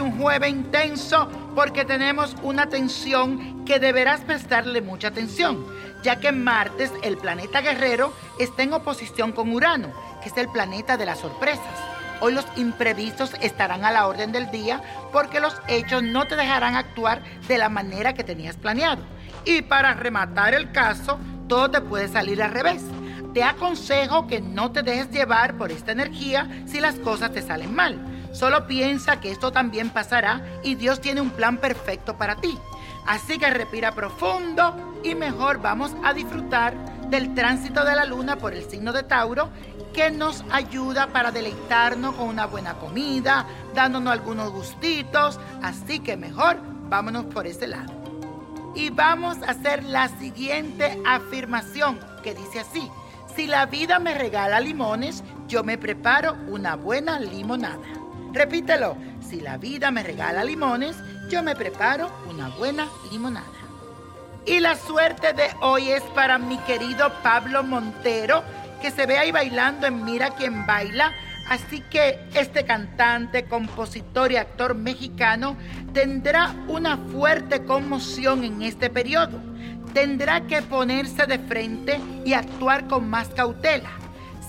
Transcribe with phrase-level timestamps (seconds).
[0.00, 5.66] un jueves intenso porque tenemos una tensión que deberás prestarle mucha atención,
[6.02, 10.96] ya que martes el planeta guerrero está en oposición con Urano, que es el planeta
[10.96, 11.60] de las sorpresas.
[12.20, 14.82] Hoy los imprevistos estarán a la orden del día
[15.12, 19.02] porque los hechos no te dejarán actuar de la manera que tenías planeado.
[19.44, 22.82] Y para rematar el caso, todo te puede salir al revés.
[23.34, 27.74] Te aconsejo que no te dejes llevar por esta energía si las cosas te salen
[27.74, 28.15] mal.
[28.36, 32.58] Solo piensa que esto también pasará y Dios tiene un plan perfecto para ti.
[33.06, 36.74] Así que respira profundo y mejor vamos a disfrutar
[37.08, 39.48] del tránsito de la luna por el signo de Tauro
[39.94, 45.40] que nos ayuda para deleitarnos con una buena comida, dándonos algunos gustitos.
[45.62, 46.58] Así que mejor
[46.90, 47.90] vámonos por ese lado.
[48.74, 52.86] Y vamos a hacer la siguiente afirmación que dice así.
[53.34, 57.95] Si la vida me regala limones, yo me preparo una buena limonada.
[58.36, 58.98] Repítelo.
[59.26, 60.94] Si la vida me regala limones,
[61.30, 63.46] yo me preparo una buena limonada.
[64.44, 68.44] Y la suerte de hoy es para mi querido Pablo Montero,
[68.82, 71.14] que se ve ahí bailando en Mira quién baila.
[71.48, 75.56] Así que este cantante, compositor y actor mexicano
[75.94, 79.40] tendrá una fuerte conmoción en este periodo.
[79.94, 83.88] Tendrá que ponerse de frente y actuar con más cautela.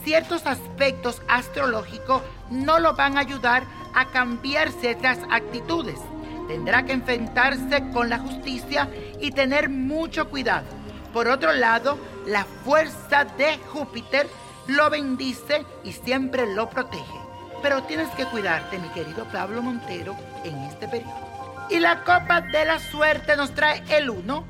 [0.08, 3.64] Ciertos aspectos astrológicos no lo van a ayudar
[3.94, 6.00] a cambiar ciertas actitudes.
[6.48, 10.66] Tendrá que enfrentarse con la justicia y tener mucho cuidado.
[11.12, 14.30] Por otro lado, la fuerza de Júpiter
[14.68, 17.20] lo bendice y siempre lo protege.
[17.62, 21.68] Pero tienes que cuidarte, mi querido Pablo Montero, en este periodo.
[21.70, 24.46] Y la copa de la suerte nos trae el 1,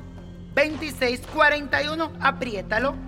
[0.54, 3.07] 26, 41, apriétalo,